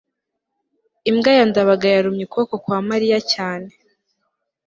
[1.09, 3.69] imbwa ya ndabaga yarumye ukuboko kwa mariya cyane